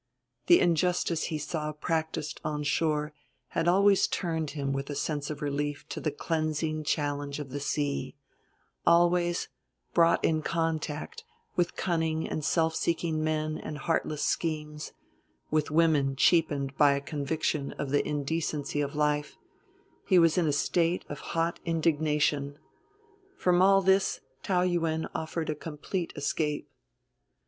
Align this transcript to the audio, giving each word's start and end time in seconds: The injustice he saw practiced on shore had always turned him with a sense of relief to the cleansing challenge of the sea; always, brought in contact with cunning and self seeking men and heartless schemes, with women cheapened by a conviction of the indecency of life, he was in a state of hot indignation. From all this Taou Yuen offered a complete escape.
The 0.47 0.59
injustice 0.59 1.25
he 1.25 1.37
saw 1.37 1.71
practiced 1.73 2.41
on 2.43 2.63
shore 2.63 3.13
had 3.49 3.67
always 3.67 4.07
turned 4.07 4.49
him 4.57 4.73
with 4.73 4.89
a 4.89 4.95
sense 4.95 5.29
of 5.29 5.43
relief 5.43 5.87
to 5.89 6.01
the 6.01 6.09
cleansing 6.09 6.85
challenge 6.85 7.37
of 7.37 7.51
the 7.51 7.59
sea; 7.59 8.15
always, 8.83 9.47
brought 9.93 10.25
in 10.25 10.41
contact 10.41 11.23
with 11.55 11.75
cunning 11.75 12.27
and 12.27 12.43
self 12.43 12.75
seeking 12.75 13.23
men 13.23 13.59
and 13.59 13.77
heartless 13.77 14.23
schemes, 14.25 14.91
with 15.51 15.69
women 15.69 16.15
cheapened 16.15 16.75
by 16.77 16.93
a 16.93 16.99
conviction 16.99 17.73
of 17.73 17.91
the 17.91 18.03
indecency 18.03 18.81
of 18.81 18.95
life, 18.95 19.37
he 20.07 20.17
was 20.17 20.35
in 20.35 20.47
a 20.47 20.51
state 20.51 21.05
of 21.09 21.19
hot 21.37 21.59
indignation. 21.63 22.57
From 23.37 23.61
all 23.61 23.83
this 23.83 24.19
Taou 24.41 24.63
Yuen 24.67 25.07
offered 25.13 25.51
a 25.51 25.53
complete 25.53 26.11
escape. 26.15 26.67